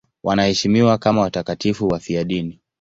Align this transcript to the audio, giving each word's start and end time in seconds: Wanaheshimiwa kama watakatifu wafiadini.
Wanaheshimiwa 0.23 0.97
kama 0.97 1.21
watakatifu 1.21 1.87
wafiadini. 1.87 2.59